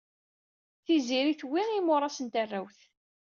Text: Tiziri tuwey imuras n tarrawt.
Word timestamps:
Tiziri 0.85 1.33
tuwey 1.39 1.69
imuras 1.79 2.17
n 2.21 2.27
tarrawt. 2.33 2.79